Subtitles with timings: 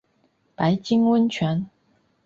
[0.55, 1.69] 白金温泉